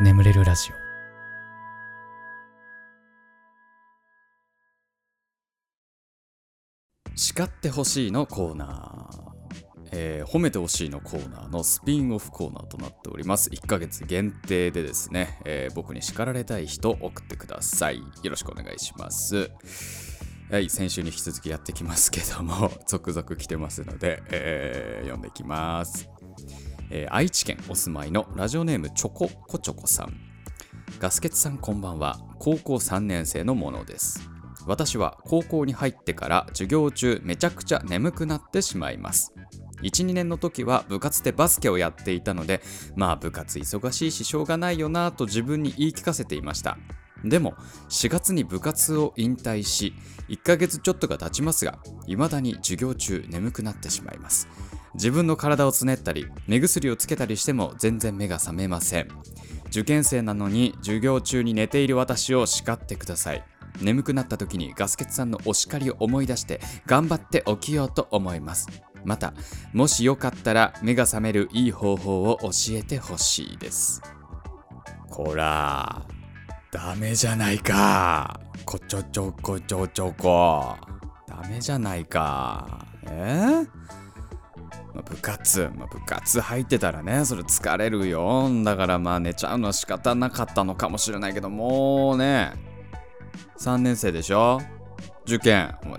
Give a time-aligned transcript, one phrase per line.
[0.00, 0.74] 眠れるラジオ。
[7.16, 13.50] 叱ってほしいのコーナー、えー褒めてほしいのコーナーのスピンオフコーナーとなっております。
[13.50, 17.98] 1ヶ月限定でですね、えー僕に叱られたい人送ってください。
[17.98, 19.50] よろしくお願いします。
[20.50, 26.08] はい先週に引き続きやってきますけども続々来てますので、えー読んでいきます。
[26.90, 30.14] えー愛知県お住まいのラジオネームチョココチョコさん。
[30.98, 32.18] ガスケツさんこんばんは。
[32.38, 34.28] 高校3年生のものです。
[34.66, 39.34] 私は高校に入ってから授業中めちゃくちゃ眠くなってしまいます。
[39.82, 42.62] 12年の時は部活でバスケをやっていたので
[42.96, 46.78] まあ部活忙しいししょうがないよなぁと自分に言い聞かせていました。
[47.24, 47.54] でも
[47.88, 49.94] 4月に部活を引退し
[50.28, 54.48] 1ヶ月ちょっとが経ちますが未だに授業中眠くなってしまいます。
[54.94, 59.08] 自分の体をつねったり目薬をつけたりしても全然目が覚めません。
[59.68, 63.44] 受験生なのに授業中に寝ている私を叱ってください。
[63.82, 68.68] 眠くなった時にガスケツさんのお叱りを思い出して頑張って起きようと思います。
[69.04, 69.34] また
[69.72, 74.00] もしよかったら目が覚めるいい方法を教えてほしいです。
[75.10, 76.06] こら
[76.70, 78.40] ダメじゃないか。
[78.64, 80.76] こちょちょこちょちょこ。
[81.26, 82.86] ダメじゃないか。
[83.06, 83.64] え？
[83.64, 84.03] ー
[84.94, 88.48] まあ部活、まあ部活入ってたらね、それ疲れるよ。
[88.64, 92.52] だからまあ寝ちゃうのは仕方なかったのかもしれないけど、もうね、
[93.58, 94.60] 3年生でしょ？
[95.26, 95.74] 受験。
[95.84, 95.98] もう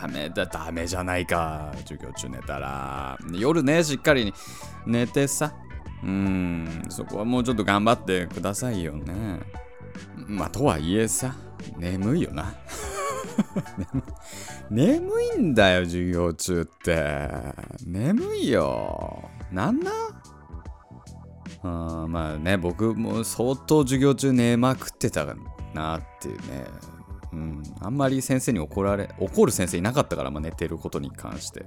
[0.00, 1.72] ダメだ、ダメじゃないか。
[1.78, 3.18] 授業中寝たら。
[3.32, 4.32] 夜ね、しっかり
[4.86, 5.52] 寝てさ。
[6.02, 9.40] うーん、そこはもうちょっと頑張ってくださいよね。
[10.28, 11.34] まあ、とはいえさ、
[11.76, 12.54] 眠いよな。
[14.70, 17.30] 眠いんだよ、授業中って。
[17.86, 19.30] 眠いよ。
[19.50, 19.90] なんな
[21.62, 21.68] う
[22.06, 25.26] んまあね、僕も相当授業中寝まくってた
[25.74, 26.64] なっていうね。
[27.32, 31.66] うん、あんまり先生に怒られ、怒る先生いなかったから、まあ、寝てることに関して。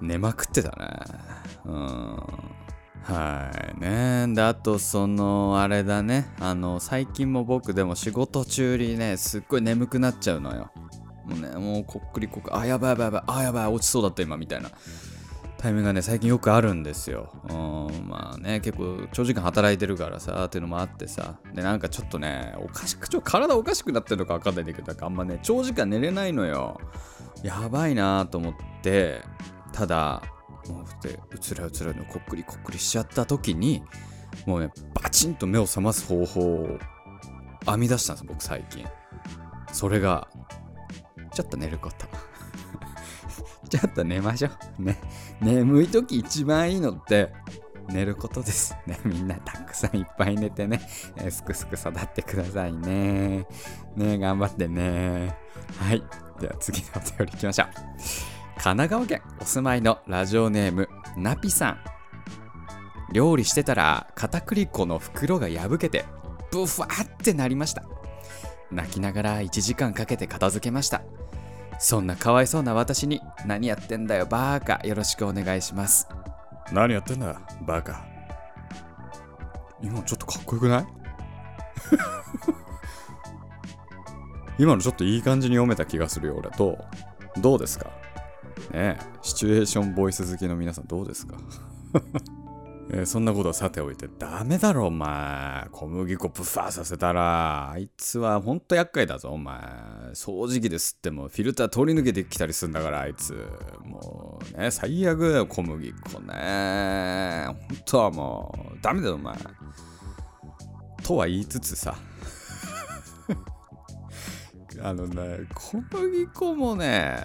[0.00, 0.86] 寝まくってたね。
[1.64, 2.16] うん。
[3.04, 4.26] はいね。
[4.34, 6.26] で、あと、その、あれだね。
[6.40, 10.70] あの、最近も僕でも仕事中にね、すっごい眠くなっちゃうのよ。
[11.26, 14.70] もうね、もうこっくりこっくり、あ、やばいやばいやばい、あ、やばい、落ちそうだった今、みたいな。
[15.58, 17.32] タイミングがね、最近よくあるんですよ。
[17.48, 17.52] う
[17.92, 21.36] ん、まあね、結構長時間働いてるからさ、っていうのもあってさ。
[21.54, 26.78] で、なんかちょっとね、おかしく、ちょ体おかしくなってるのかわかんないんだけど、なんかあんまね、長時間寝れないのよ。
[27.42, 29.22] やばいなと思って、
[29.72, 30.22] ただ、
[30.68, 33.82] もうでうつらうつらのこっくりこっくりしちゃった時に
[34.46, 36.78] もうねバチンと目を覚ます方法を
[37.66, 38.84] 編み出したんです僕最近。
[39.72, 40.28] それが
[41.32, 42.06] ちょっと寝ること。
[43.68, 44.48] ちょっと寝ましょ
[44.78, 44.82] う。
[44.82, 45.00] ね
[45.40, 47.32] 眠い時一番いいのって
[47.88, 48.76] 寝ることです。
[48.86, 50.80] ねみんなたくさんいっぱい寝てね、
[51.16, 53.46] えーすくすく育ってくださいね。
[53.96, 55.36] ね頑張ってね。
[55.78, 56.02] はい。
[56.40, 58.33] では次のお便りいきましょう。
[58.58, 61.78] 神奈川県お住まいのラジオネームナピさん。
[63.12, 66.04] 料理してたら片栗粉の袋が破けて
[66.50, 67.84] ブファーってなりました。
[68.70, 71.02] 泣きながら1時間かけて片付けました。
[71.78, 76.08] そんなかわいそうな私に何やってんだよバーカよろしくお願いします。
[76.72, 78.04] 何やってんだバーカ。
[79.82, 80.86] 今ちょっとかっこよくない？
[84.58, 86.78] 今のちょっといい感じに読めた気がするよ俺ど
[87.36, 87.90] うどうですか？
[88.72, 91.36] ねシチュエーションボイス好きの皆さんどうですか？
[92.90, 94.08] えーそんなことはさておいて。
[94.18, 95.66] ダメだろお前。
[95.72, 97.70] 小麦粉プファーさせたら。
[97.70, 99.56] あいつはほんと厄介だぞお前。
[100.12, 103.32] 掃除機で吸ってもフィルター通り抜けてきたりするんだからあいつ。
[103.86, 107.46] もうね最悪だよ小麦粉ね。
[107.46, 108.78] ほんとはもう。
[108.82, 109.34] ダメだよお前。
[111.02, 111.96] とは言いつつさ。
[114.82, 117.16] あのね小麦粉もね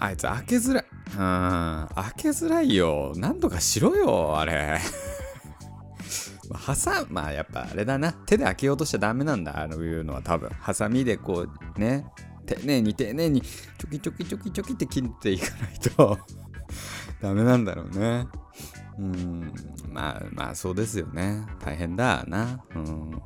[0.00, 0.84] あいつ開けづらい。
[0.84, 1.88] うん。
[1.94, 3.12] 開けづらいよ。
[3.16, 4.80] なんとかしろよ、あれ。
[6.48, 8.12] まあ挟まあやっぱあれだな。
[8.12, 9.60] 手で開けようとしちゃダメなんだ。
[9.60, 10.48] あのいうのは多分。
[10.58, 11.46] ハサミでこ
[11.76, 12.06] うね、
[12.46, 16.18] 丁寧に丁寧にチョキチョキチョキチョキって切っていかないと
[17.20, 18.26] ダメなんだろうね。
[18.98, 19.52] うん。
[19.92, 21.44] まあまあそうですよね。
[21.60, 22.64] 大変だな。
[22.74, 23.22] うん。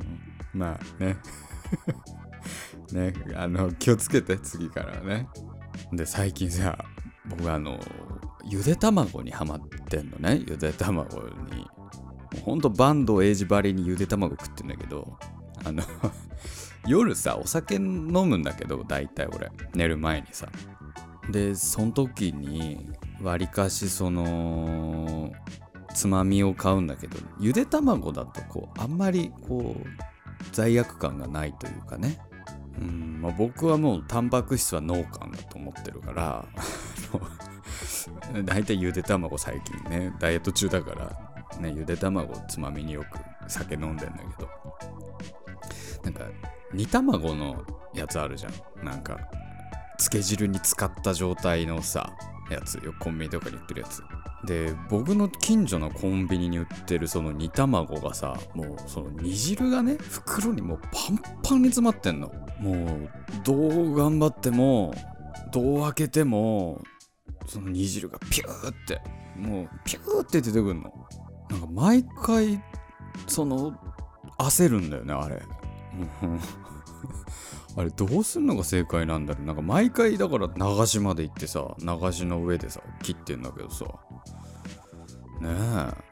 [0.52, 1.16] まあね。
[2.92, 5.28] ね、あの気をつけて次からはね。
[5.92, 6.78] で最近さ
[7.26, 7.78] 僕あの
[8.44, 10.42] ゆで卵にハマってんのね。
[10.46, 11.66] ゆで卵に。
[12.44, 15.16] ほんとバンドエイジバリにゆで卵食ってんだけど
[15.64, 15.84] あの
[16.86, 19.50] 夜さお酒飲むんだけど大体俺。
[19.74, 20.48] 寝る前にさ。
[21.30, 22.92] でその時に
[23.22, 25.32] わりかしその
[25.94, 29.86] つまみを買うんだけどゆで卵だとこうあんまりこう
[30.52, 32.18] 罪悪感がないというかね。
[32.80, 36.44] うんまあ、僕はもうタンパク質は脳幹だと思ってるから
[38.44, 43.18] 大体ゆで卵最近ねダイエット中だからねゆで卵つまみによく
[43.48, 44.48] 酒飲んでんだけど。
[46.04, 46.26] なんか
[46.72, 48.84] 煮卵のやつあるじゃん。
[48.84, 49.18] なんか
[49.98, 52.12] 漬け汁に使った状態のさ
[52.50, 54.02] やつよコンビニとかに売ってるやつ。
[54.44, 62.30] で僕の近所のコンビニに売ってるその煮卵がさもうその煮汁がね袋にもうパンパンに詰まってんの。
[62.60, 63.10] もう
[63.42, 64.94] どう頑張っても
[65.52, 66.82] どう開けても
[67.46, 69.00] その煮汁がピューって
[69.36, 70.92] もうピューって出てくるの。
[71.50, 72.62] なんか毎回
[73.26, 73.78] その
[74.38, 75.42] 焦るんだよねあれ。
[77.76, 79.46] あれどうすんのが正解なんだろう。
[79.46, 83.84] なんか毎回だから流しまで行ってさ流しの上でさ切ってんだけどさ。
[85.40, 86.04] ねえ。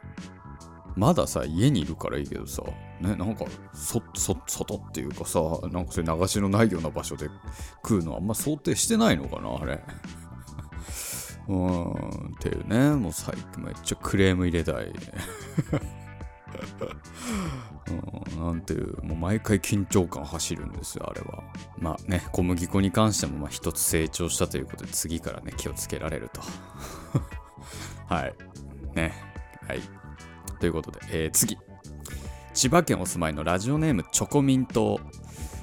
[0.97, 2.63] まださ家にいるからいいけどさ。
[3.01, 7.29] ねなんかそっそ外っていうかさなんかそういう流しのないような場所で
[7.77, 9.83] 食うのあんま想定してないのかなあれ。
[11.49, 11.93] うん。
[11.93, 11.95] っ
[12.41, 12.91] ていうね。
[12.91, 14.93] もう最近めっちゃクレーム入れたい、
[18.39, 21.45] なんていう、もう毎回緊張感走るんですよ、あれは。
[21.79, 26.41] まあね、小麦粉に関してもまあ一つ成長したということで、次からね、気をつけられると。
[28.09, 28.35] はい。
[28.95, 29.15] ね。
[29.67, 29.81] はい。
[30.61, 31.59] ということで、えー、次。
[32.55, 35.01] 千葉県お住まいのラジオネームチョコミント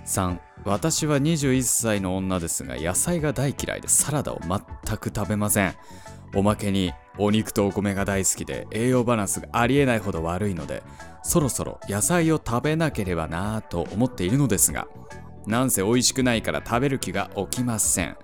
[0.06, 0.42] さん。
[0.66, 5.76] 私は21歳の女ですが、野菜が大嫌いでサラダを全く食べません。
[6.36, 10.82] おまけにお肉とお米が大好きで栄養バランスがありえないほど悪いので
[11.22, 14.88] そろそろ野菜を食べなければなぁと思っているのですが
[15.46, 18.16] なんせ美味しくないから食べる気が起きません。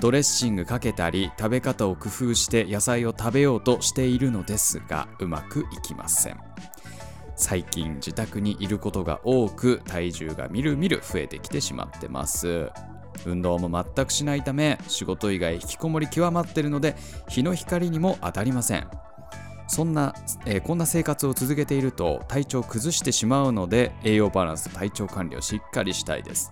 [0.00, 6.40] ドレッシングかけたり食べ方を工夫して野菜を食べようとしているのですがうまくいきません。
[7.36, 12.70] 最近自宅にいることが多く体重がみるみる増えてきてしまってます。
[13.26, 16.96] 運動も全くしないため仕事以外引きこもり極まってるので
[17.28, 18.88] 日の光にも当たりません。
[19.68, 26.50] そんな、えー、こんな生活を続けていると体調を崩してしまうので栄養バランス体調管理をしっかりしたいです、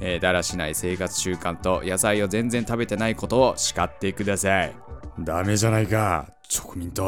[0.00, 4.74] えー、だらしない生活習慣と野菜を全然食べてないことを叱ってください。
[5.20, 6.28] ダメじゃないか。
[6.48, 7.04] チョコミント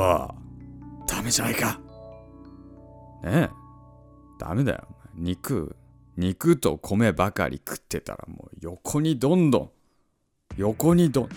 [1.07, 1.81] ダメじゃないか。
[3.25, 3.51] ねえ。
[4.39, 4.87] ダメだよ。
[5.15, 5.75] 肉
[6.19, 9.71] 肉と米ばかり食ってたらもう横にどんどん。
[10.57, 11.29] 横にどん。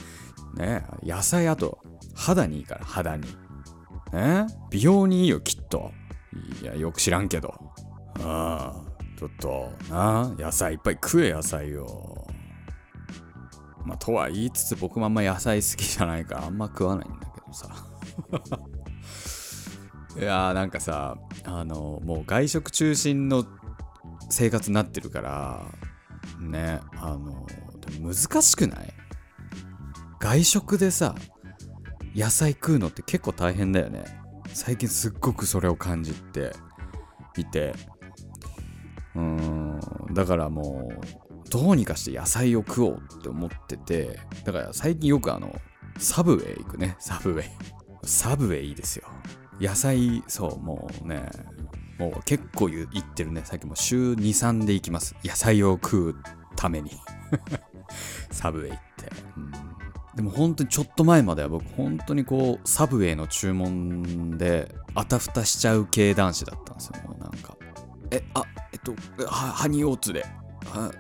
[0.58, 1.78] ね野菜あと
[2.16, 3.28] 肌にいいから肌に。
[4.12, 5.92] ね美容にいいよきっと。
[6.64, 7.54] いやよく知らんけど。
[8.22, 8.82] ああ
[9.20, 12.28] ちょっとな野菜いっぱい食え野菜を。
[13.86, 17.70] まあとは言いつつ僕もあんま野菜好きじゃないからあんま食わないんだけどさ。
[20.20, 23.46] いやーなんかさあのもう外食中心の
[24.32, 25.66] 生活になってるから
[26.40, 27.46] ねあの
[28.00, 28.94] 難しくない？
[30.20, 31.16] 外食でさ
[32.16, 34.04] 野菜食うのって結構大変だよね。
[34.54, 36.52] 最近すっごくそれを感じて
[37.38, 37.74] いて。
[39.16, 39.80] うーん
[40.14, 45.54] だからもうどうにかして野菜を食おうって思っててだから最近よくあの
[45.98, 46.96] サブウェイ行くね。
[47.00, 47.46] サブウェイ。
[48.04, 49.08] サブウェイいいですよ。
[49.60, 51.30] 野菜そうもうね
[51.98, 53.42] もう結構言ってるね。
[53.46, 55.16] さっきも週2、3で行きます。
[55.24, 56.16] 野菜を食う
[56.56, 56.92] ために。
[58.32, 59.12] サブウェイって。
[60.16, 67.56] でも本当にちょっと前までは僕本当にこうサブウェイの注文であたふたしちゃう系男子だったんですよもうなんか
[68.12, 68.44] えあ
[68.74, 68.94] えっと
[69.26, 70.26] はハニーオーツで
[70.74, 70.92] あ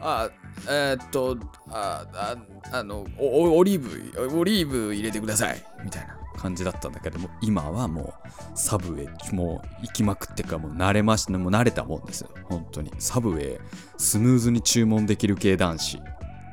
[0.00, 0.30] あ
[0.68, 1.38] えー、っと
[1.70, 2.36] ああ
[2.72, 12.30] あのオオリーブオリーブ入れてくださいみたいな感じだったんだけども今はもうサブウェイもう行きまくってかもう慣れましたもう慣れたもんですよ。
[12.48, 12.92] 本当に。
[12.98, 13.60] サブウェイ
[13.96, 16.00] スムーズに注文できる系男子。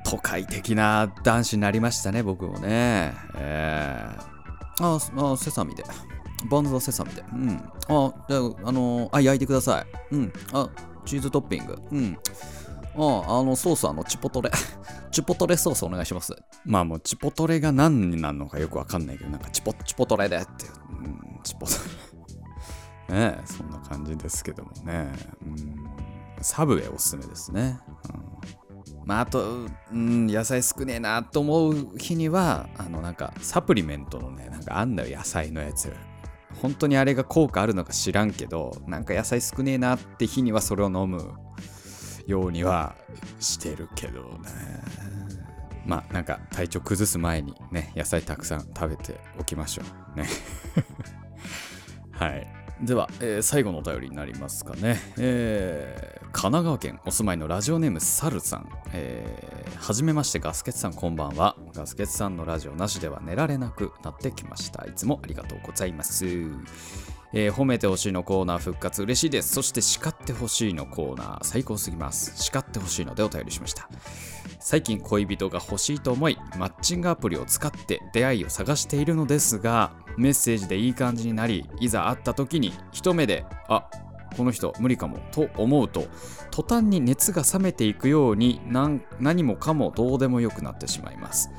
[0.05, 3.13] 都会的な男子になりましたね僕もね。
[3.35, 5.83] えー、ああセサミで。
[6.49, 7.23] バンズはセサミで。
[7.33, 7.57] うん。
[7.87, 9.81] あじゃああのあ焼いてくださ
[10.11, 10.15] い。
[10.15, 10.33] うん。
[10.53, 10.69] あ
[11.05, 11.77] チーズトッピング。
[11.91, 12.17] うん。
[12.95, 14.51] ああのソースあのチポトレ
[15.11, 16.35] チポトレソースお願いします。
[16.65, 21.73] まあもうチポトレが何になるのかよくわかんないけど、なんかチポチポトレでって、うん、チポト
[23.09, 25.11] レ ねえ、そんな感じですけどもね。
[25.41, 25.85] うん、
[26.41, 27.79] サブウェイおすすめですね。
[28.91, 35.91] うん、まああと、うん、野菜少ねえなと思う日には、あのなんかサプリメントのね、なんかあんだよ、野菜のやつ。
[36.61, 41.33] 本当にあれが効果あるのか知らんけど、なんか野菜少ねえなって日にはそれを飲む
[42.29, 42.95] ようには
[43.39, 44.29] してるけどね
[45.85, 49.83] まあなんか体調崩す前にね野菜たくさん食べておきましょ
[50.15, 50.27] うね
[52.11, 52.47] はい。
[52.81, 54.97] では、えー最後のお便りになりますかね。
[55.17, 58.69] えー神奈川県お住まいのラジオネームサルさん。
[58.93, 61.55] えーはじめまして、ガスケツさん、こんばんは。
[61.73, 64.85] ガスケツさんのラジオなしでは寝られなくなってきました。
[64.85, 66.25] いつもありがとうございます。
[67.33, 69.53] えー褒めてほしいのコーナー復活嬉しいです。
[69.53, 72.33] そして叱ってほしいのコーナー最高すぎます。
[72.41, 73.89] 叱ってほしいのでお便りしました。
[74.59, 83.89] 最近恋人が欲しいと思いマッチングアプリを使って出会いを探しているのですがメッセージでいい感じになりいざ会った時に一目であ
[84.35, 86.07] この人無理かもと思うと
[86.51, 91.49] 途端に熱が冷めていくように何何もかもどうでもよくなってしまいます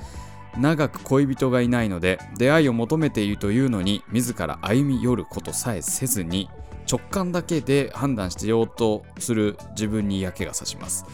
[0.58, 6.50] 長く恋人がいないので出会いを求めているというのに自ら歩み寄ることさえせずに
[6.90, 11.04] 直感だけで判断してようとする自分に嫌気がさします。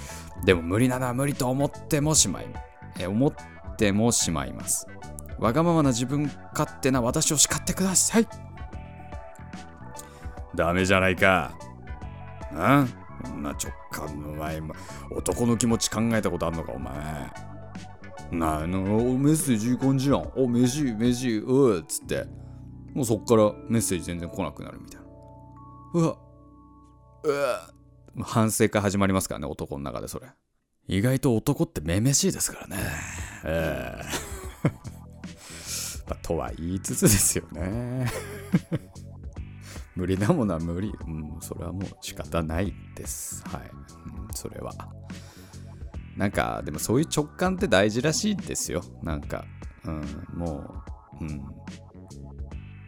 [0.45, 2.47] でも無理なのは無理と思ってもしまい
[2.99, 3.35] え思っ
[3.77, 4.87] てもしまいます。
[5.39, 8.29] わがままな自分勝手な私を叱ってください。
[10.55, 11.53] ダメじゃないか。
[12.55, 12.87] あ？
[13.25, 14.63] そんな直感の前
[15.11, 16.95] 男の気持ち考えたことあんのかお前。
[18.31, 20.31] なあのメッセージいい感じやん。
[20.37, 22.27] お飯飯うっつって。
[22.95, 25.07] もうそっからメッセージ全然来なくなるみたいな。
[25.95, 26.19] うわ。
[27.25, 27.71] うわ。
[28.23, 30.27] 反省会始まりますからね男の中でそれ。
[30.89, 32.77] 意外と男ってめめしいですからね。
[33.45, 34.01] え
[34.65, 34.69] え。
[36.09, 38.07] まあとは言いつつですよね。
[39.97, 40.93] 無理なものは無理。
[41.07, 43.43] うんそれはもう仕方ないです。
[43.49, 44.73] はい、うん、それは。
[46.17, 48.83] なんかでもそういう直感って大事らしいですよ。
[49.03, 49.45] なんか
[49.85, 50.05] うん
[50.35, 50.83] も
[51.21, 51.45] ううん。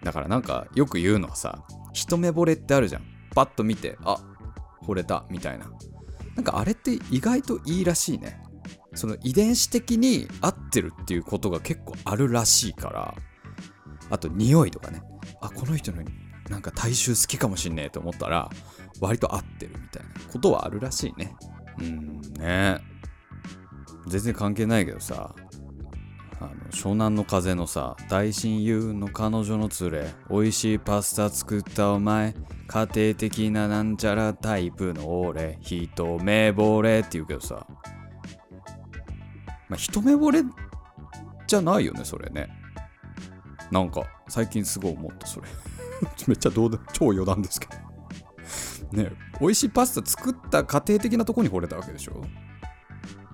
[0.02, 3.02] だからなんかよく言うのはさ一目惚れってあるじゃん。
[3.34, 4.16] パッと見てあ
[4.82, 5.70] 惚れたみたいな。
[6.34, 8.40] なんかあれって意外といいらしいね。
[8.94, 13.14] その遺伝子的に合ってるっていうことが結構あるらしいから。
[14.10, 15.02] あと匂いとかね。
[15.40, 16.02] あこの人の
[16.48, 18.48] なんか体臭好きかもしんねえと思ったら
[19.00, 21.36] 割と合ってるみたいなことはあるらしいね。
[21.78, 22.80] うんね。
[24.08, 25.34] 全然関係ないけどさ
[26.40, 32.34] あの湘南の風のさ大親友の彼女の連れ美味しいパスタ作ったお前
[32.68, 37.66] 家庭的ななんちゃらタイプの俺一目惚れって言うけどさ。
[39.68, 40.42] まあ一目惚れ
[41.46, 42.48] じゃないよねそれね。
[43.70, 45.48] なんか最近すごい思ったそれ。
[46.26, 47.68] めっちゃどうで超余談ですけ
[48.92, 49.02] ど。
[49.02, 52.22] ね美味しいパスタ作った家庭的なとこに惚れたわけでしょ。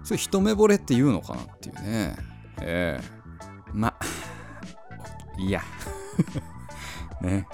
[0.04, 2.16] それ一目惚れって言うのかなっていうね。
[2.60, 3.04] ええ。
[3.72, 3.94] ま
[5.38, 5.62] いいや。
[7.20, 7.46] ね。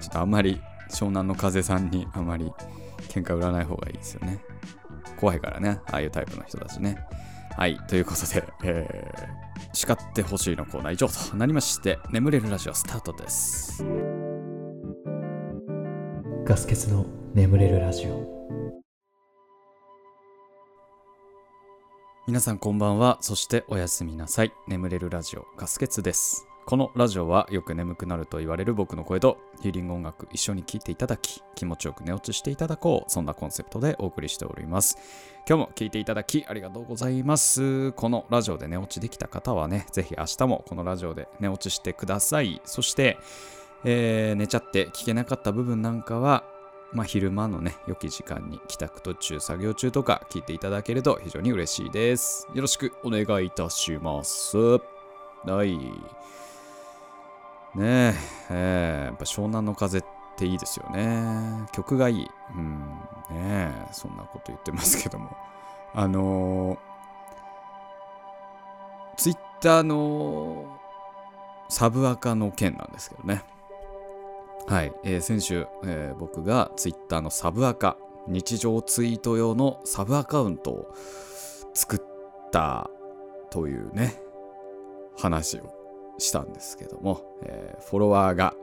[0.00, 0.60] ちょっとあんまり
[0.90, 2.52] 湘南の風さんにあまり
[3.08, 4.40] 喧嘩売らない方がいいですよね。
[5.18, 5.80] 怖いからね。
[5.86, 7.04] ああいうタイプの人たちね。
[7.56, 13.84] はいということで、えー、叱ってほしいのコーナー以上となりまして眠れるラジオスタートです。
[16.44, 18.61] ガス欠の眠れるラジオ。
[22.28, 23.18] 皆さんこんばんは。
[23.20, 24.52] そしておやすみなさい。
[24.68, 26.46] 眠れるラジオガスケツです。
[26.66, 34.96] このラジオはよく眠くなると言われる僕の声とヒーリング音楽一緒に聴いていただき気持ちよく寝落ちしていただこうそんなコンセプトでお送りしております。
[35.48, 37.90] 今日も聴いていただきありがとうございます。
[37.90, 42.62] このラジオで寝落ちできた方はねぜひ明日もこのラジオで寝落ちしてください。
[42.64, 43.18] そして、
[43.82, 46.44] えー寝ちゃって聞けなかった部分なんかは
[46.92, 52.46] まあ、昼間のね、良き時間に帰宅途中、作業中とか聞いていただけると非常に嬉しいです。
[52.52, 54.58] よろしくお願いいたします。
[54.58, 55.78] はい。
[57.74, 58.14] ねえ、
[58.50, 60.04] えーやっぱ湘南の風っ
[60.36, 61.66] ていいですよね。
[61.72, 62.26] 曲がいい。
[62.56, 62.80] うん、
[63.30, 65.34] ねえ、そんなこと言ってますけども。
[65.94, 66.78] あのー、
[69.16, 70.78] ツイッターの
[71.70, 73.44] サブアカの件なんですけどね。
[74.66, 77.96] はい、えー先週、えー僕がツイッターのサブアカ
[78.28, 80.94] 日常ツイート用のサブアカウントを
[81.74, 82.00] 作っ
[82.52, 82.88] た
[83.50, 84.20] というね
[85.18, 88.54] 話をしたんですけども、えーフォロワーが、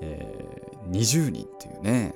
[0.00, 2.14] えー20人っていうね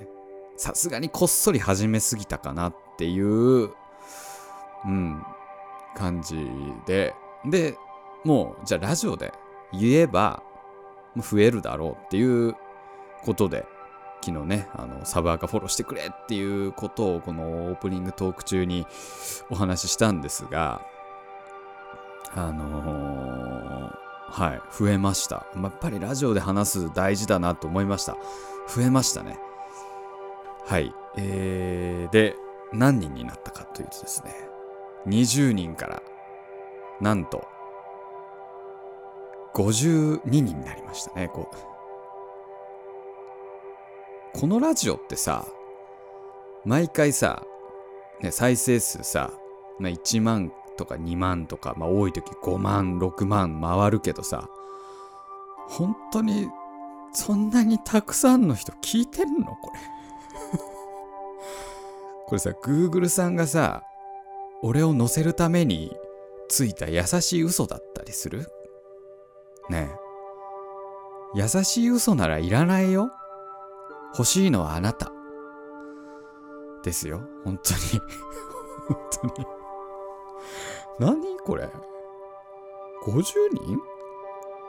[0.57, 3.71] さすがにこっそり始めすぎたかなっていう、
[4.85, 5.23] うん、
[5.97, 6.37] 感じ
[6.87, 7.75] でで
[8.25, 9.33] もうじゃあラジオで
[9.73, 10.43] 言えば
[11.17, 12.55] 増えるだろうっていう
[13.25, 13.67] ことで
[14.23, 18.87] 昨日ねあのサブアカフォローしてくれっていうことをこのオープニングトーク中に
[19.49, 20.83] お話ししたんですが
[22.35, 25.47] あのーはい増えました。
[25.57, 28.17] やっぱりラジオで話す大事だなと思いました。
[28.69, 29.39] 増えましたね。
[30.67, 30.95] はい。
[31.17, 32.37] えー、で
[32.73, 34.33] 何人になったかというとですね
[35.09, 36.03] 20人から
[37.01, 37.45] なんと
[39.55, 41.29] 52人になりましたね。
[41.29, 41.57] こう
[44.35, 45.47] このラジオってさ
[46.65, 47.43] 毎回さ、
[48.21, 49.33] ね、再生数さ、
[49.79, 54.49] まあ、1万とか2万とか、まあ、多い時5万6万回るけどさ
[55.69, 56.49] 本当に
[57.13, 59.81] そんなにたくさんの人聞いてんのこれ？
[62.27, 63.83] これさ Google さんがさ
[64.63, 65.97] 俺を乗せるために
[66.49, 68.47] ついた優しい嘘だったりする？
[69.71, 69.91] ね。
[71.37, 73.11] え優しい嘘ならいらないよ。
[74.13, 75.13] 欲しいのはあなた
[76.83, 77.81] ですよ本当に
[78.89, 78.99] 本
[79.35, 79.47] 当に
[80.99, 81.69] 何これ
[83.05, 83.79] ?50 人？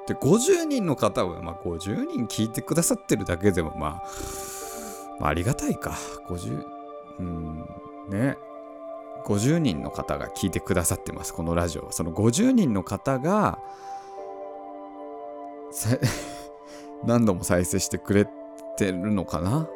[0.08, 4.04] で50人の方は、まあ、50人聞いてくださってるだけでも、まあ、
[5.20, 5.98] まあ、ありがたいか。
[6.28, 6.66] 50、
[7.20, 7.66] うん、
[8.10, 8.38] ね。
[9.26, 11.92] 50人の方が聞いてくださってます、このラジオ。
[11.92, 13.60] その50人の方が、
[17.06, 18.41] 何度も再生してくれて
[18.78, 19.68] てるのかな？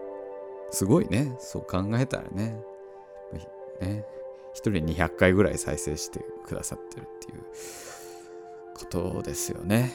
[0.71, 1.35] すごいね。
[1.39, 2.57] そう考えたらね。
[3.81, 4.05] ね。
[4.55, 7.43] 1人200回ぐらい再生してくださってるっていう
[8.73, 9.91] ことですよね。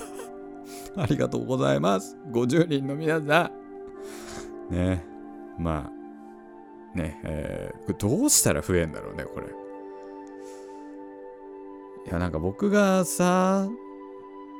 [0.96, 2.16] ありがとうございます。
[2.30, 3.50] 50人の皆さ
[4.70, 4.74] ん。
[4.74, 5.04] ね。
[5.58, 5.90] ま
[6.94, 9.46] あ、ね、えー、どうしたら増えんだろうね、これ。
[9.46, 9.50] い
[12.10, 13.68] や、なんか僕がさ、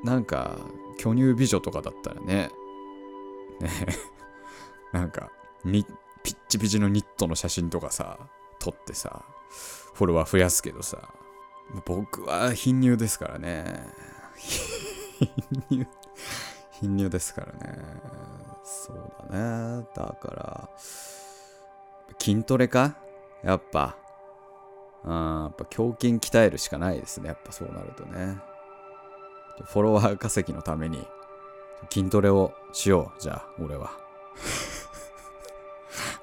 [0.04, 0.58] なんか、
[0.98, 2.50] 巨乳美女とかだったらね、
[3.60, 3.70] ね、
[4.92, 5.30] なんか、
[5.64, 5.70] ピ
[6.32, 8.18] ッチピチのニットの写真とかさ、
[8.58, 9.24] 撮ってさ、
[9.94, 11.12] フォロワー増やすけどさ、
[11.84, 13.86] 僕は貧乳ですからね。
[14.36, 15.28] 貧
[15.70, 15.88] 乳、
[16.72, 17.84] 貧乳ですからね。
[18.64, 19.86] そうだね。
[19.94, 20.70] だから、
[22.18, 22.96] 筋トレか？
[23.42, 23.96] やっぱ。
[25.02, 27.28] あやっぱ胸筋鍛えるしかないですね。
[27.28, 28.38] やっぱそうなるとね。
[29.64, 31.06] フォロワー稼ぎのために
[31.88, 33.20] 筋トレをしよう。
[33.20, 33.90] じゃあ、俺は。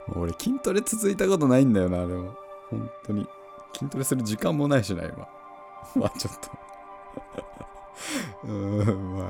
[0.16, 2.36] 俺筋トレ続いたことないんだよな、でも。
[2.70, 3.28] 本当に。
[3.74, 5.28] 筋トレする時間もないしな、今。
[5.96, 6.50] まあちょっと
[8.44, 9.28] うーん、まあ、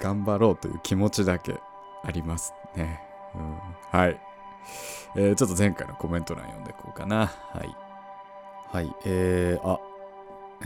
[0.00, 1.60] 頑張ろうという気持ちだけ
[2.02, 3.00] ありますね。
[3.34, 3.58] うん、
[3.90, 4.20] はい、
[5.16, 5.34] えー。
[5.34, 7.26] ちょっと前回のコメント欄読んでいこうかな。
[7.26, 7.76] はい。
[8.70, 9.78] はい、えー、あ、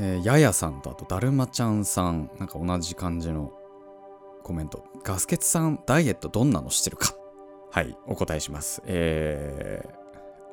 [0.01, 3.53] えー、ややさんとあとだるまちゃんさん、なんか同じ感じの
[4.49, 4.83] コメント。
[5.05, 7.15] ガスケツさん、ダイエットどんなのしてるか
[7.71, 8.83] はい、お答えします。
[8.87, 9.91] えー、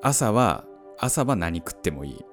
[0.02, 0.66] 朝は、
[0.98, 2.26] 朝は何食ってもいい。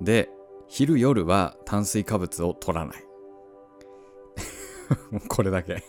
[0.00, 0.30] で、
[0.68, 3.04] 昼夜は炭水化物を取らない。
[5.28, 5.82] これだけ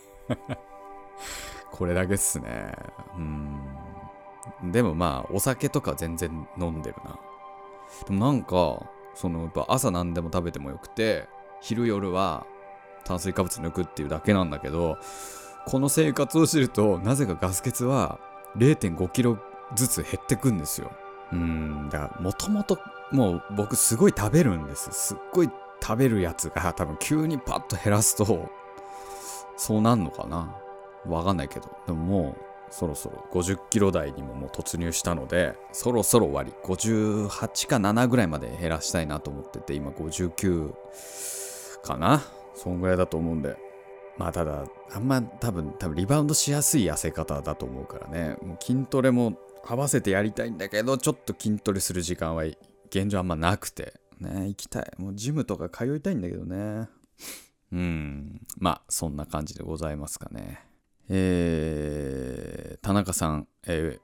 [1.70, 2.72] これだけっすね。
[3.16, 4.72] うん。
[4.72, 7.20] でもまあ、お酒とか全然飲んでるな。
[8.04, 11.28] でもなんか、そのやっぱ朝何でも食べてもよくて、
[11.60, 12.48] 昼夜は
[13.04, 14.98] 炭水化物抜くっていうだけなんだけど、
[15.66, 18.18] この生活を知ると、なぜかガス欠は
[18.56, 19.38] 0.5キロ
[19.74, 20.90] ずつ減ってくんですよ。
[21.32, 22.78] うん、だからもともと
[23.10, 24.90] もう僕すごい食べるんです。
[24.92, 25.50] すっごい
[25.82, 28.48] 食べるやつが多分急にパッと減らすと、
[29.56, 30.54] そうなんのかな
[31.06, 31.70] わかんないけど。
[31.86, 36.52] でももうそろそろ50キロ台にももう突入したので、そろそろ終わり。
[36.64, 37.28] 58
[37.68, 40.72] か7ぐらいまで減らしたいなと思ってて、今59
[41.82, 42.22] かな
[42.54, 43.56] そんぐらいだと思うんで、
[44.16, 52.44] まあただ、あんま多分、多分リバウンドしやすい痩せ方だと思うからね、もう筋トレも合わせてやりたいんだけど、ちょっと筋トレする時間は
[52.90, 54.92] 現状あんまなくて、ね、行きたい。
[54.98, 56.88] もうジムとか通いたいんだけどね。
[57.72, 60.60] うん、まあそんな感じでございますかね。
[61.08, 64.00] えー、田中さん、えー、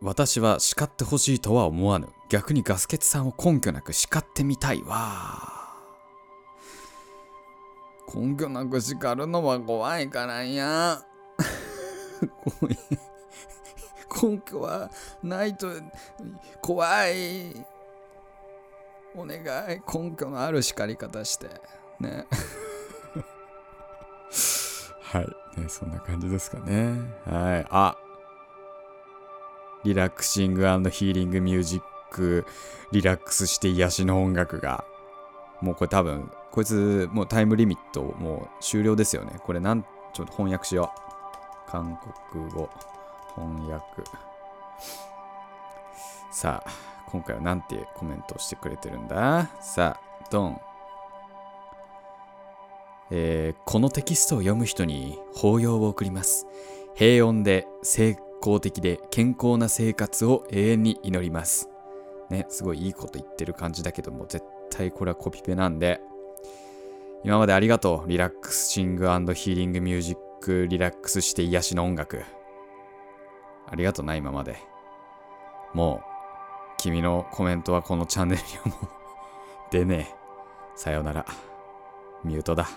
[0.00, 2.08] 私は叱ってほしいとは思わぬ。
[2.30, 5.55] 逆にガスケツさんを根拠なく叱ってみたいわ。
[8.16, 11.02] 根拠なく叱るのは怖いからや。
[14.22, 14.90] 根拠は
[15.22, 15.68] ないと
[16.62, 17.54] 怖い。
[19.14, 19.42] お願い。
[19.86, 21.48] 根拠のある叱り方して。
[22.00, 22.26] ね。
[25.02, 25.68] はい、ね。
[25.68, 26.94] そんな感じですかね。
[27.26, 27.66] はい。
[27.68, 27.98] あ
[29.84, 32.46] リラクシングヒーリングミュージック、
[32.92, 34.84] リラックスして癒しの音楽が、
[35.60, 39.32] もうこれ多分こいつもうタイムリミットもう終了ですよね。
[39.44, 40.92] これなん、ちょっと翻訳しよ
[41.68, 41.70] う。
[41.70, 41.98] 韓
[42.30, 42.68] 国語
[43.34, 44.02] 翻訳。
[46.30, 46.70] さあ、
[47.10, 49.50] 今回は何てコメントをしてくれてるんだ？
[49.60, 50.60] さあ、ドン。
[53.10, 56.46] えー、このテキストを読む人に抱擁を送ります。
[56.94, 61.68] 平穏で成功的で健康な生活を永遠に祈ります。
[62.30, 66.00] ね、すごいいいこと言ってる感じだけども、絶対これはコピペなんで、
[67.24, 68.08] 今までありがとう。
[68.08, 72.22] リラックスシングヒーリングミュージック、リラックスして癒しの音楽。
[73.68, 74.56] ありがとな、今まで。
[75.74, 76.16] もう、
[76.78, 78.88] 君のコメントはこのチャンネルにはもう
[79.72, 80.14] 出ねえ。
[80.76, 81.26] さよなら。
[82.22, 82.68] ミュートだ。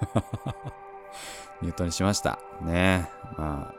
[1.60, 2.38] ミュートにしました。
[2.62, 3.74] ねえまあ、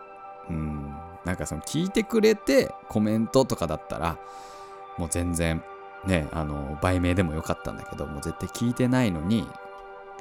[0.50, 0.96] うん。
[1.26, 4.18] なんかその聞いてくれてコメントとかだったら、
[4.98, 5.64] もう全然、
[6.06, 9.48] ね、あの、売名でもよかったんだけど、もう絶対聞いてないのに、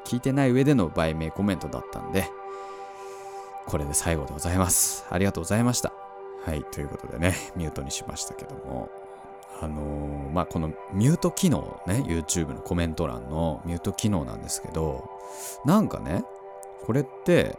[0.04, 2.28] 聞いてない上での売名コメントだったんで、
[3.66, 5.04] これで最後でございます。
[5.10, 5.92] ありがとうございました。
[6.44, 8.90] はい、ということでね、ミュートにしましたけども、
[9.60, 15.08] あのー、まあ、このミュート機能ね、YouTube のコメント欄のミュート機能なんですけど、
[15.64, 16.24] なんかね、
[16.84, 17.56] これって、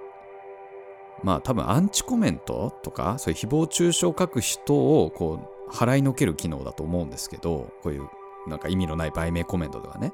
[1.24, 8.08] まあ多分アンチコメントとか、そういう誹謗中傷を書く人をこう払いのける機能だと思うんですけど、こういう
[8.48, 10.14] なんか意味のない売名コメントとかね。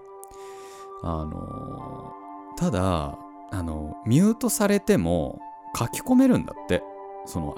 [1.01, 3.17] あのー、ただ、
[3.51, 5.39] あの、ミュートされても
[5.77, 6.83] 書き込めるんだって。
[7.25, 7.57] その、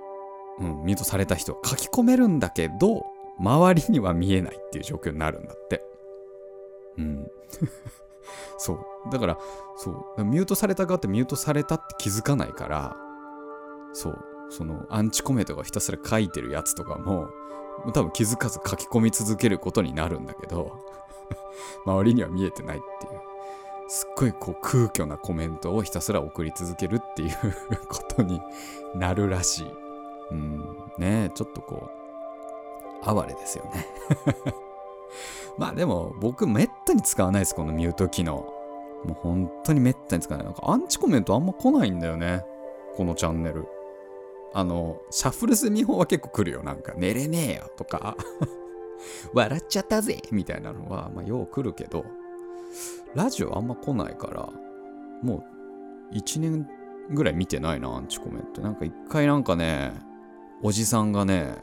[0.59, 3.05] うん、ミュートされた人は書き込めるんだけど、
[3.39, 5.83] 周りには見えないっていう状況になるんだって。
[6.97, 7.27] うん。
[8.57, 8.79] そう。
[9.11, 9.37] だから、
[9.77, 10.23] そう。
[10.23, 12.95] ミュートされた側ってミュートされたって気づかないから、
[13.93, 14.25] そう。
[14.49, 17.29] そのアンチコメントがひたすら書いてるやつとかも、
[17.93, 20.71] 多分気づかず書き込み続けることになるんだけど、
[21.85, 23.21] 周りには見えてないっていう。
[23.87, 27.31] すっごいこう空虚なコメントをひたすら送り続けるっていう
[27.89, 28.41] ことに
[28.95, 29.67] なるらしい。
[30.31, 30.65] うん、
[30.97, 31.89] ねちょっとこ
[33.03, 33.85] う、哀れですよね
[35.57, 38.35] まあでも僕めったに使わないです、このミュート機能。
[39.03, 40.45] もう本当にめったに使わない。
[40.45, 42.45] なんかアンチコメントあんま来ないんだよね。
[42.95, 43.67] このチャンネル。
[44.53, 46.63] あの、シャッフル済み法は結構来るよ。
[46.63, 48.17] なんか、寝れねえよとか
[49.33, 52.05] 笑っちゃったぜみたいなのは、まあ、よう来るけど、
[53.15, 54.49] ラジオあんま来ないから、
[55.21, 55.43] も
[56.11, 56.67] う、1年
[57.09, 58.61] ぐらい見てないな、アンチコメント。
[58.61, 59.93] なんか一回なんかね、
[60.61, 61.55] おじさんがね、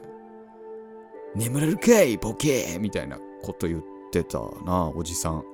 [1.34, 5.44] 眠れるかいボケみたいなこと言ってたな、おじさん。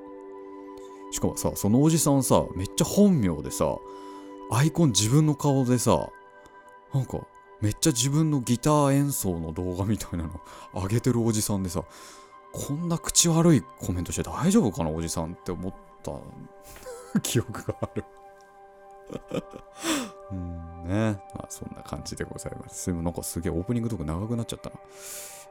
[1.11, 3.77] しかもさ、そのおじさんさ、めっちゃ本名でさ、
[4.51, 6.11] アイコン自分の顔でさ、
[6.95, 7.21] なんか、
[7.61, 10.41] めっちゃ自分のギター演奏の動画みたいなの
[10.75, 11.83] 上げてるおじさんでさ、
[12.53, 16.13] こんな口悪いコメントして大丈夫かな、おじさんって思った
[17.21, 18.05] 記憶がある
[20.31, 21.21] うんね。
[21.35, 22.87] まあそんな感じでございます。
[22.87, 24.77] でもなんかすげえオープニングトーク長くなっちゃったな。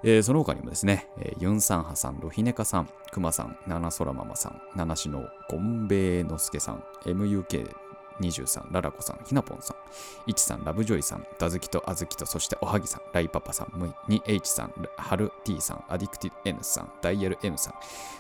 [0.04, 7.74] えー、その他にもですね、えー、ユンサンハさん、ロヒネカさん、クマさん、ナナソラママさん、ナナシノ、ゴンベイノスケさん、MUK
[8.22, 17.74] 23、ララコさん、ひなぽんさん、いちさん、ラブジョイさん、ダズキとあずきと、そしておはぎさん、ライパパさん、ムイ、に H さん、はる T さん、アディクティブ N さん、ダイヤル M さん、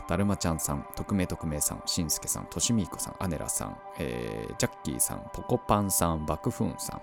[0.07, 7.01] だるまちゃんさん、匿名匿名さん、しんすけさん、としみいこさん、アネラさん、えー、ジャッキーさん、ポコパンさん、バクフーンさん、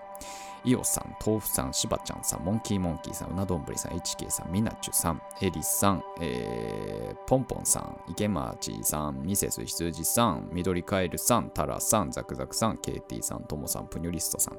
[0.65, 14.59] イオさん、豆腐さん、しばちゃんさん、モンキーモンキーさん、うなどんぶりさん、HK さん、ミナチュさん、エリスさん、えー、ポンポンさん、池町さん、ミセス羊さん、緑カエルさん、タラさん、ザクザクさん、ケイティさん、トモさん、プニュリストさん、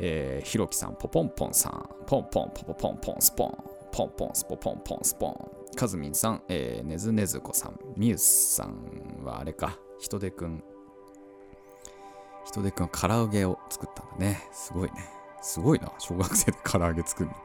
[0.00, 3.56] えー、ひろきさん、ポポンポンさん、ポンポンポポポンポンスポン、
[3.90, 10.62] ポンポンスポポンポンスポン、カズミンさん、えー、ねずねずこさん、ミュースさんはあれか、ひとでくん、
[12.44, 14.48] ひとでくんは唐揚げを作ったんだね。
[14.52, 15.08] すごいね。
[15.40, 15.92] すごいな。
[15.98, 17.36] 小学生で唐揚げ作るの。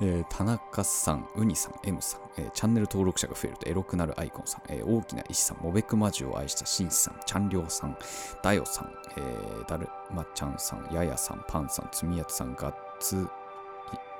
[0.00, 7.96] えー、田中さん、ウニさん、M さん、えー、チャンネル登録者が増えるとエロくなるアイコンさん、えー、大きな石さん、モベクマジを愛したシンさん、チャンリョウさん、
[8.42, 13.28] ダヨさん、えー、ダルマちゃんさん、ヤヤさん、パンさん、つみやつさん、ガッツ、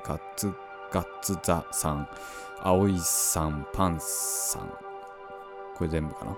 [0.04, 0.52] ガッツ、
[0.92, 2.08] ガッツザさん、
[2.60, 4.68] あおいさん、パンさん。
[5.76, 6.36] これ全部かな？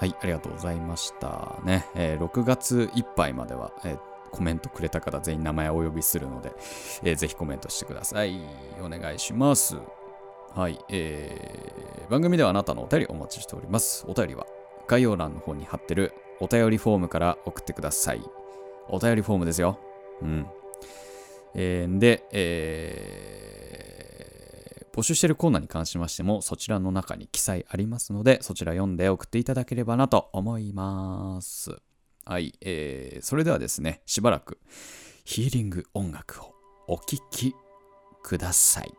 [0.00, 1.84] はい、ありがとうございましたね。
[1.94, 3.98] えー、6月いっぱいまでは、えー
[4.30, 6.52] コメントくれた方全員名前をお呼びするので、
[7.02, 8.40] えー、ぜひコメントしてください。
[8.80, 9.76] お願いします。
[10.54, 14.04] はい、えー、番組ではあなたのお便りお待ちしております。
[14.06, 14.46] お便りは
[14.86, 18.22] 概要欄の方に貼ってるお便りフォームから送ってください。
[18.88, 19.80] お便りフォームですよ。
[20.22, 20.46] うん。
[21.54, 23.89] えー、で、えー、
[24.92, 31.76] 募集しているコーナーに関しましても、そちらの中に記載ありますので、そちら読んで送っていただければなと思います。
[32.24, 34.58] はい、えー、それではですね、しばらく
[35.24, 36.54] ヒーリング音楽を
[36.88, 37.54] お聴き
[38.22, 38.84] ください。
[38.84, 38.92] はい、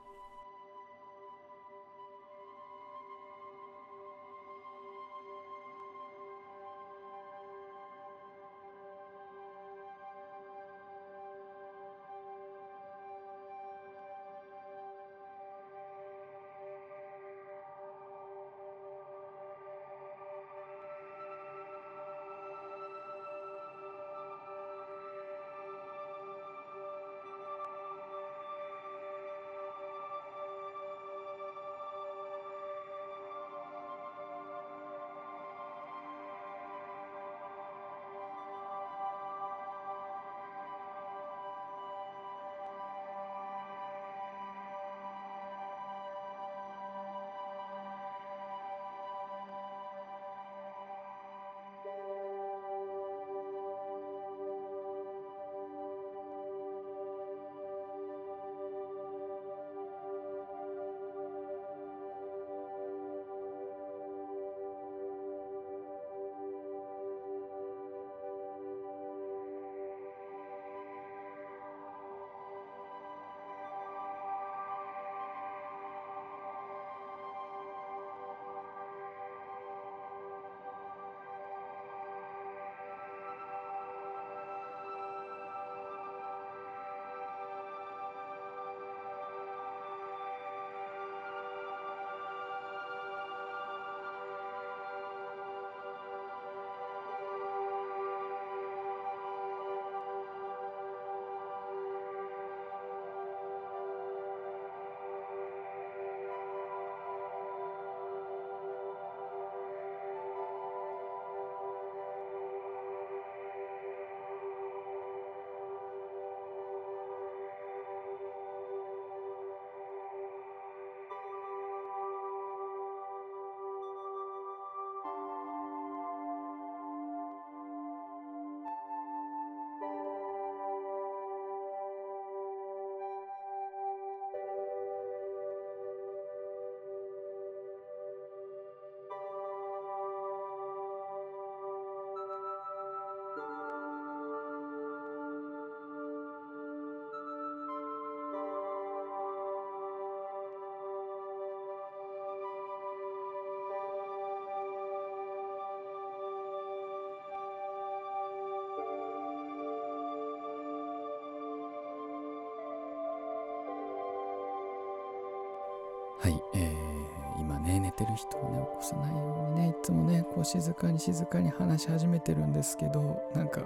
[170.41, 173.61] う静かに静かに話し始めてるんですけど、なんか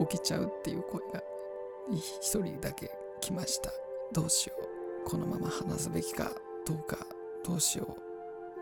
[0.00, 1.22] 起きちゃうっていう声が
[1.90, 3.70] 一人だけ来ました。
[4.12, 5.08] どうしよう。
[5.08, 6.30] このまま話すべきか
[6.66, 6.98] どうか、
[7.44, 7.96] どうしよ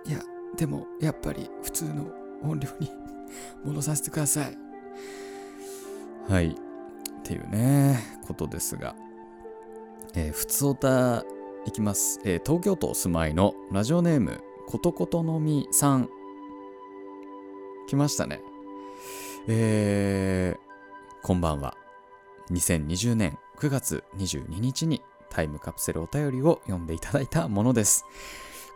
[0.07, 0.09] う。
[0.09, 0.19] いや、
[0.57, 2.07] でもやっぱり普通の
[2.43, 2.91] 音量に
[3.65, 4.59] 戻させてください。
[6.29, 6.51] はい。
[6.51, 6.55] っ
[7.25, 8.95] ていうね、ことですが。
[10.15, 11.25] えー、ふつおた
[11.65, 16.11] いきます、えー、東京都お住まいのラジオネームことことのみさん
[17.89, 18.41] 来ましたね。
[19.49, 21.77] えー、こんばんは。
[22.51, 28.05] 2020年9月22日にタイムカプセルお便りを読んでいただいたものです。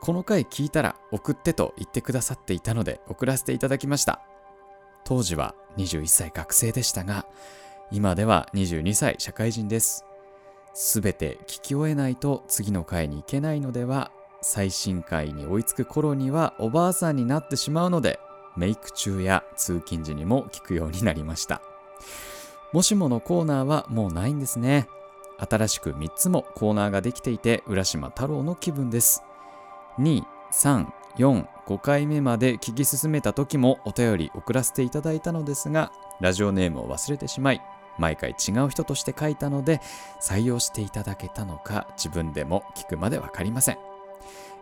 [0.01, 4.23] この回聞いたら送ってと言ってくださっていたので送らせていただきました。
[5.05, 7.27] 当時は21歳学生でしたが
[7.92, 10.05] 今では22歳社会人です。
[10.75, 14.11] すべて聞き終えないと次の回に行けないのでは
[14.42, 18.21] 最新回に追いつく頃にはおばあさんになってしまうので
[18.57, 21.61] メイク中や通勤時にも聞くようになりました。
[22.73, 24.88] もしものコーナーはもうないんですね。
[25.38, 29.23] 新しく3つもコーナーができていて浦島太郎の気分です。
[29.99, 30.87] 2、3、
[31.19, 35.90] 4、5回目まで聞き進めた時もお便り送らせていただいたのですが
[36.21, 37.62] ラジオネームを忘れてしまい
[37.99, 39.81] 毎回違う人として書いたので
[40.21, 43.79] 採用していただけたのか自分でも聞くまで分かりません、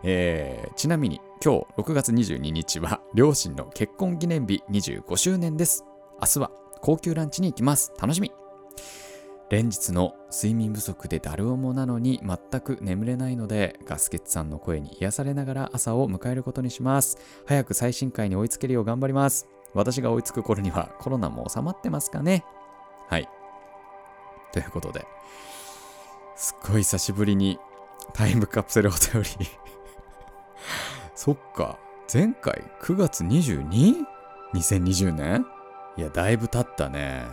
[0.07, 5.83] えー、ちなみに今日6月22日は両親の結婚記念日25周年です。
[6.21, 7.91] 明日は高級ランチに行きます。
[7.99, 8.31] 楽しみ。
[9.49, 17.17] 連日の睡眠不足でだるおもなのに全く眠れないのでガスケツさんの声に癒されながら朝を迎えることにします。
[17.47, 19.47] 早く最新回に追いつけるよう頑張ります。
[19.73, 22.45] 私が追いつく頃にはコロナも収まってますかね。
[23.07, 23.27] はい。
[24.51, 25.07] ということで、
[26.35, 27.57] すっごい久しぶりに
[28.13, 29.64] タイムカプセルお便り
[31.15, 31.79] そっか。
[32.13, 35.45] 前回9月 22?2020 年？
[35.97, 37.25] いや、だいぶ経ったね。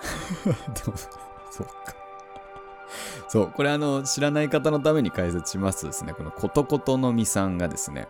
[0.44, 0.96] でも、
[1.50, 1.74] そっか。
[3.28, 8.08] そう、これあの、知らない方のために解説しますとですね、このことことのみさんがですね、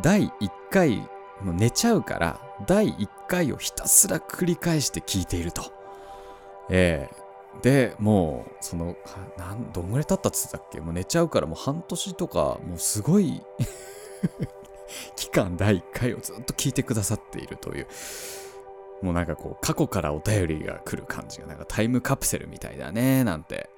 [0.00, 0.98] 第1回、
[1.42, 5.62] もう寝ちゃうから、第1回をひたすら繰り返して聞いていると。
[6.70, 8.94] えー、でもうその
[9.38, 10.80] なんどんぐらい経ったっつってたっけ？
[10.80, 13.42] もう寝ちゃうからもう半年とかもうすごい
[15.16, 17.86] 期間第1回をずっと聞いてくださっているという
[19.02, 23.70] もうなんかこう過去からお便りが来る感じがなんかタイムカプセルみたいだねなんて。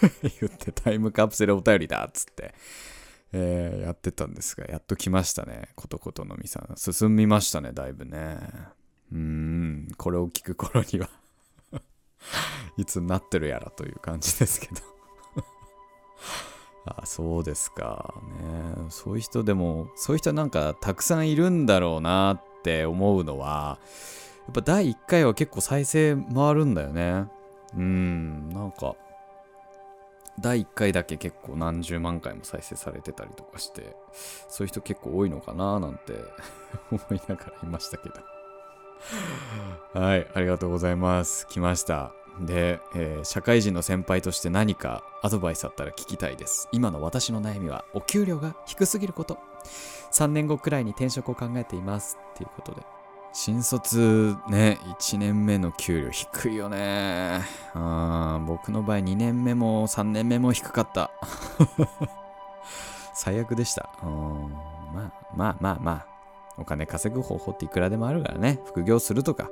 [0.22, 2.54] 言ってタイムカプセルお便りだっつって、
[3.32, 6.76] えー、やってたんですがやっと来ましたねことことのみさん。
[6.76, 8.38] 進みましたねだいぶね。
[9.12, 11.10] うーんこれを聞く頃には
[12.78, 14.74] いつになってるやらという感じですけど。
[16.96, 18.14] あそうですか。
[18.40, 18.86] ね。
[18.88, 23.78] そういう人でもそういう人なんかたくさんいるんだろうなって思うのは
[24.46, 27.26] やっぱ第1回は結構再生回るんだよね。
[27.76, 28.48] うん。
[28.50, 28.96] なんか
[30.40, 33.94] 第1回だけ結構何十万回も再生されてたりとかして
[34.48, 36.14] そういう人結構多いのかななんて
[36.90, 38.14] 思いながらいましたけど。
[39.94, 41.46] はい、ありがとうございます。
[41.48, 42.12] 来ました。
[42.40, 46.68] で、えー、社会人の先輩として何かアドバイスあったら聞きたいです。
[46.72, 49.38] 今の私の悩みはお給料が低すぎること。
[50.12, 52.18] 3年後くらいに転職を考えています。
[52.34, 52.82] っていうことで。
[53.32, 57.42] 新卒ね、1年目の給料低いよね。
[58.46, 61.12] 僕の場合2年目も3年目も低かった。
[63.14, 63.90] 最悪でした。
[64.02, 66.10] まあまあまあまあ。
[66.60, 68.60] お金稼ぐ方法っていくらでもあるからね。
[68.66, 69.48] 副業するとか、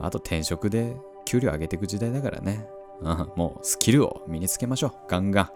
[0.00, 0.96] あと転職で
[1.28, 2.66] 給料上げていく時代だからね。
[3.02, 4.92] うん、もうスキルを身につけましょう。
[5.08, 5.50] ガンガン。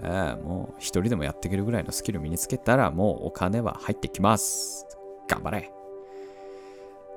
[0.00, 4.88] えー、もう一人でもやっていけるぐらいのスキル身につけたらもうお金は入ってきます。
[5.28, 5.70] 頑張れ。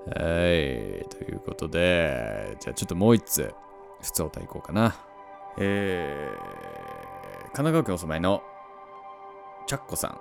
[0.06, 1.10] はい。
[1.10, 3.54] ということで、じゃあちょっともう一つ、
[4.02, 4.96] 普通歌いこうかな。
[5.58, 8.44] えー、神奈川県お住まいの
[9.66, 10.20] チャッコさん。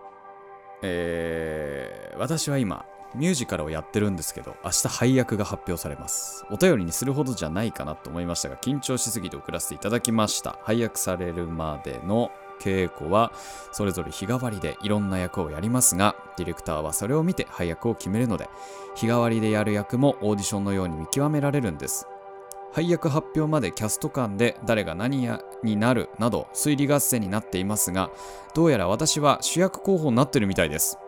[0.81, 6.45] えー、私は今、ミュージカルをやってるんですけど、明日配役が発表されます。
[6.51, 10.59] お便りにするほどじゃないかなと思いましたが、緊張しすぎて送らせていただきました。
[10.63, 13.33] 配役されるまでの稽古は、
[13.73, 18.49] それぞれ日替わりでいろんな役をやりますが、ディレクターはそれを見て配役を決めるので、
[18.95, 22.07] 日替わりでやる役もオーディションのように見極められるんです。
[22.77, 28.11] 配役発表までキャスト間で誰が何やになるなど推理合戦になっていますが
[28.55, 30.99] どうやら私は主役候補になってるみたいです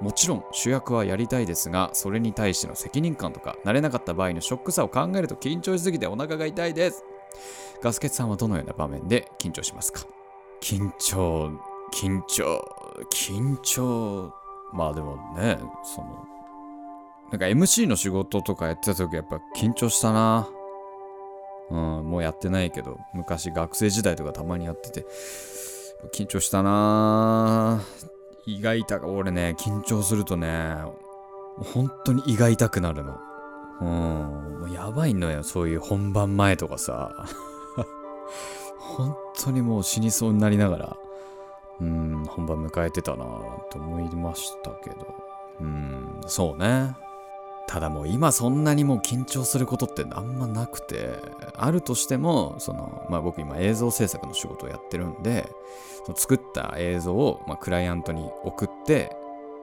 [0.00, 7.04] もちろん主役はやりたいですがそれに対しての責任感とか慣れなかった場合のショックさを考えると緊張しすぎてお腹が痛いです。
[7.82, 10.06] ガスケツさんはどのような場面で緊張しますか？
[10.60, 11.50] 緊張
[11.92, 12.64] 緊張
[13.12, 14.32] 緊張。
[14.72, 16.26] まあでもねその
[17.30, 20.48] なんか MC の仕事とかやってた時やっぱ緊張したな。
[21.70, 21.78] うん
[22.10, 25.06] もうやってないけど昔学生時代とかたまにやってて。
[26.14, 27.82] 緊張したな。
[28.48, 30.74] 胃が痛く俺ね緊張するとね
[31.58, 33.18] 本当に胃が痛くなるの。
[33.80, 33.88] うん。
[34.60, 37.26] もうやばいのよそういう本番前とかさ。
[38.78, 40.96] 本当にもう死にそうになりながら。
[41.80, 43.24] うん本番迎えてたな
[43.70, 45.14] と思いましたけど。
[45.60, 46.96] うんそうね。
[47.68, 51.10] ただもう今そんなにもう緊張することってあんまなくて
[51.54, 55.46] あるとしてもそのまあ僕今映像制作の仕事をやってるんで
[56.06, 59.14] その作った映像をまクライアントに送って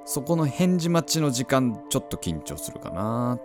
[0.05, 3.39] そこの返事待ちの時間ちょっと緊張するかな。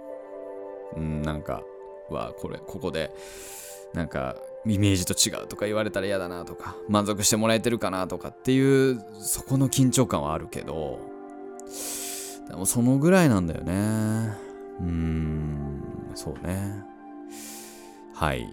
[0.94, 1.62] うんなんか
[2.10, 3.10] はこれここで
[3.94, 10.98] なんかイメージと違うとか言われたら嫌だなとか満足してもらえてるかなとかっていうそこの緊張感はあるけど
[12.48, 14.49] でもそのぐらいなんだよね。
[14.80, 16.82] うーんそうね。
[18.14, 18.52] はい。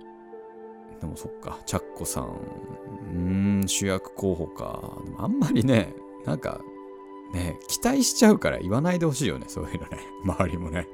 [0.99, 2.25] でもそっかチャッコさん。
[2.25, 4.97] うーん主役候補か。
[5.05, 5.93] でもあんまりね
[6.25, 6.61] なんか
[7.33, 9.99] ね期待しちゃうから言わないでほしいよねそういうのね。
[10.23, 10.87] 周りもね。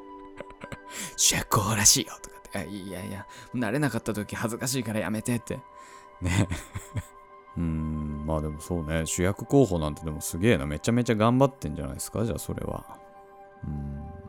[1.17, 2.69] 主役候補らしいよとかって。
[2.69, 5.59] いやいや慣れなかった時恥ずかしいからやめてって。
[6.21, 6.47] ね。
[7.57, 9.05] うーんまあでもそうね。
[9.05, 10.65] 主役候補なんてでもすげえな。
[10.65, 12.97] めちゃめちゃ頑張ってんじゃないですかじゃあそれは。
[13.63, 14.22] うん。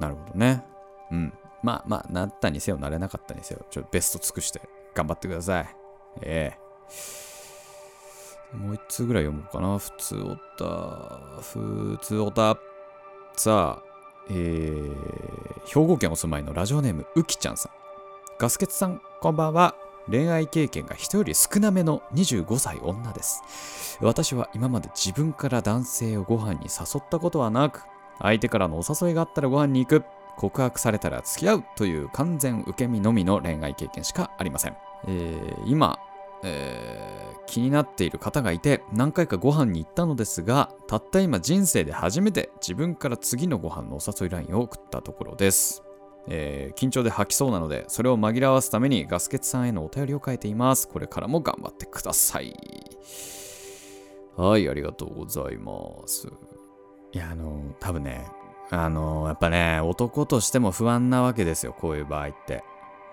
[0.00, 0.64] なるほどね。
[1.10, 1.32] うん。
[1.62, 3.64] まあまあなったにせよなれなかったにせよ。
[3.70, 4.60] ちょっとベスト尽くして
[4.94, 5.76] 頑張ってください。
[6.22, 6.58] ええ。
[8.56, 9.78] もう一通ぐらい読もうかな。
[9.78, 12.56] 普通おた普通おた
[13.36, 13.82] さあ
[14.30, 14.94] えー、
[15.66, 17.72] 兵庫県お住まいのラジオネームうきちゃんさん。
[18.38, 19.74] ガスケツさんこんばんは。
[20.10, 23.98] 恋愛経験が人より少なめの25歳女です。
[24.00, 27.82] 私は今まで自分から男性をご飯に誘ったことはなく
[28.20, 30.04] 相手からのお誘いがあったらご飯に行く。
[30.38, 34.76] 告白されたら付き合うという完全受け身のみの恋愛経験しかありません、
[35.08, 35.98] えー今、
[36.44, 45.82] えー気になっている方がいて何回かご飯に行ったのですがたった今人生で初めて自分から次のご飯のお誘い LINE を送ったところです。
[46.28, 50.86] えー緊張で吐きそうなのでそれを紛らわすためにガスケツさんへのお便りを書いています。
[50.86, 52.54] これからも頑張ってください。
[54.36, 55.72] はいありがとうございま
[56.06, 56.28] す。
[57.12, 58.26] いやあの多分ね
[58.70, 62.62] あのやっぱね男としても不安なわけですよこういう場合って。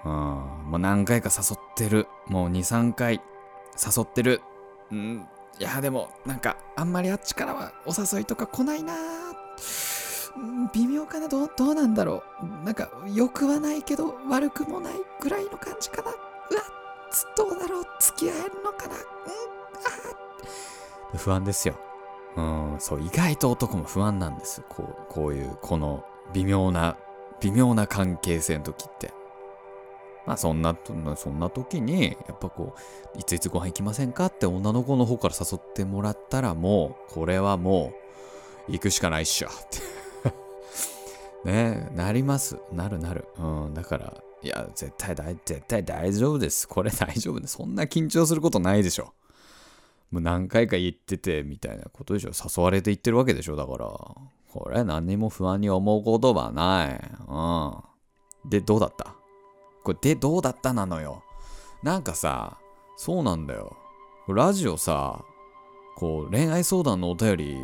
[0.06, 0.12] うん。
[0.12, 2.08] もう何回か誘ってる。
[2.28, 3.22] もう23回
[3.76, 4.41] 誘ってる。
[4.91, 5.28] うん。
[5.60, 8.93] いやでもなんかあんまりあっちからはお誘いとか来ないな。
[10.74, 11.28] 微妙かな。
[11.28, 12.66] どうどうなんだろう。
[12.66, 16.12] なんか良くはないけど悪くもないぐらいの感じかな。
[16.12, 16.20] うわ
[17.38, 17.86] どうだろう。
[18.00, 18.96] 付き合えるのかな。
[18.96, 19.02] うん。
[21.14, 21.76] あ不安ですよ。
[22.38, 26.98] うんそう意外と男も不安なんですこうこういうこの微妙な
[27.40, 29.14] 微妙な関係性の時って。
[30.26, 30.76] まあそんな
[31.16, 32.76] そんな時にやっぱこ
[33.16, 37.94] ういついつご飯行きませんかって女の子の方から誘ってもらったらもうこれはも
[38.68, 39.50] う行くしかないっしょ。
[41.46, 42.58] ねなります。
[42.72, 43.28] なるなる。
[43.38, 46.68] うんだからいや絶対大絶対大丈夫です。
[46.68, 47.58] これ大丈夫です。
[47.58, 49.14] そんな緊張することないでしょ。
[50.16, 52.32] もう何回か言っててみたいなことでしょ。
[52.32, 53.57] 誘われて言ってるわけでしょ。
[53.57, 53.86] だから。
[53.88, 57.01] これ何にも不安に思うことはない。
[57.28, 58.49] うん。
[58.49, 59.13] でどうだった？
[59.84, 61.22] これでどうだったなのよ。
[61.84, 62.57] なんかさ
[62.95, 63.76] そうなんだよ。
[64.30, 65.26] ラジオさ
[65.97, 67.57] こう恋愛相談のお便り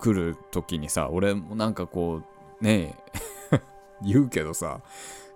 [0.00, 2.22] 来る時にさ俺もなんかこ
[2.60, 2.94] うね
[3.50, 3.60] え
[4.06, 4.80] 言うけどさ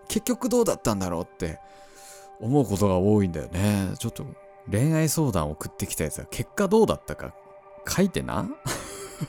[0.06, 1.58] 結局どうだったんだろうって
[2.40, 3.90] 思うことが多いんだよね。
[3.98, 4.24] ちょっと
[4.70, 7.34] 恋愛相談送ってきたやつは結果どうだったか。
[7.88, 8.48] 書いてな？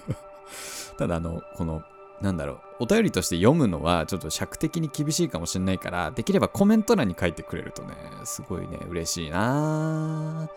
[0.97, 1.81] ただあのこの
[2.21, 2.59] なんだろう。
[2.81, 7.93] お便りとして読むのはちょっと尺的に厳しいかもしれないからできればコメント欄に書いてくれるとね
[8.25, 10.49] すごいね嬉しいな。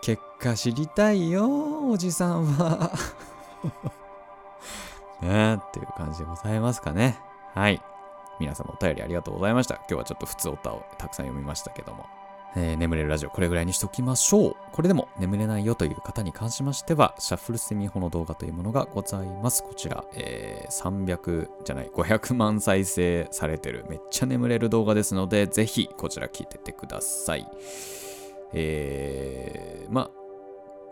[0.00, 2.90] 結果知りたいよおじさんは。
[5.22, 7.20] ねっていう感じでございますかね。
[7.54, 7.80] はい。
[8.40, 9.76] 皆様お便りありがとうございました。
[9.76, 12.06] 今日はちょっと普通おたをたくさん読みましたけども。
[12.56, 14.56] えー眠れるラジオこれぐらいにしておきましょう。
[14.72, 19.62] これでも眠れないよという方に関しましては、シャッフルセミホの動画というものがございます。
[19.62, 27.46] こちら、えー300じゃない、500万再生されてるめっちゃ眠れる動画ですので、ぜひこちら聞いててください。
[28.54, 30.10] えー、まあ、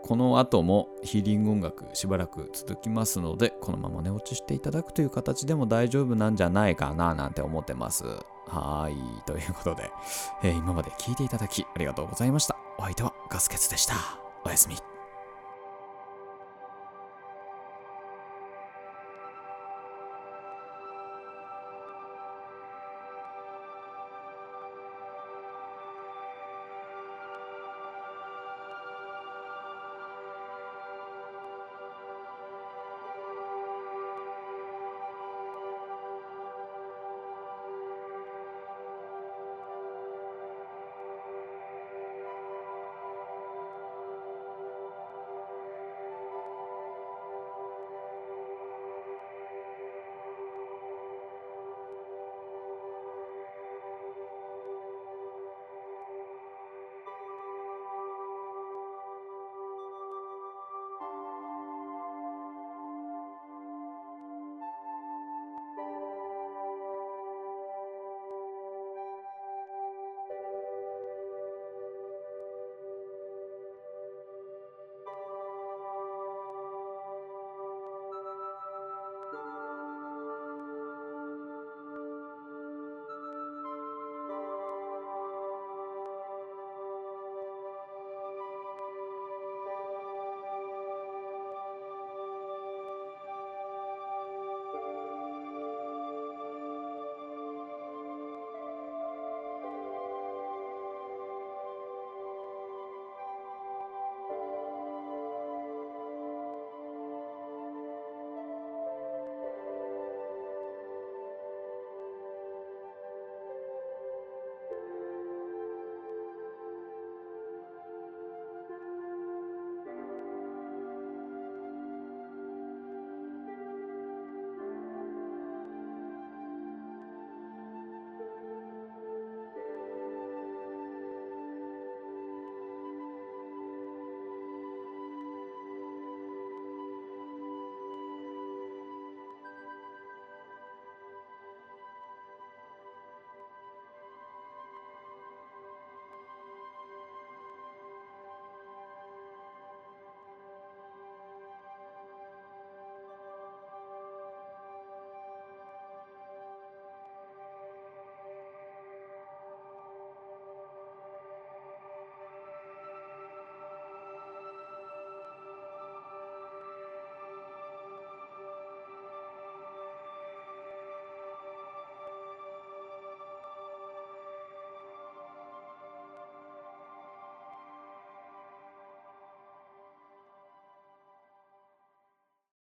[0.03, 8.03] この後もヒーリング音楽しばらく続きますので、このまま寝落ちしていただくという形でも大丈夫なんじゃないかななんて思ってます。
[8.51, 9.21] はい。
[9.25, 9.91] ということで、
[10.43, 12.57] えー今まで聞いていただきありがとうございました。
[12.77, 13.95] お相手はガスケツでした。
[14.43, 14.90] おやすみ。